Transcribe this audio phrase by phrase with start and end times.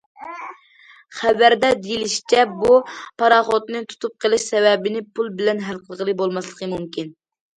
[1.17, 2.79] خەۋەردە دېيىلىشىچە، بۇ
[3.23, 7.13] پاراخوتنى تۇتۇپ قېلىش سەۋەبىنى پۇل بىلەن ھەل قىلغىلى بولماسلىقى مۇمكىن.